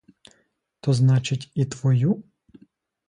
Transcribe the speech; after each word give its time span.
То, 0.79 0.93
значить, 0.93 1.51
і 1.55 1.65
твою? 1.65 2.23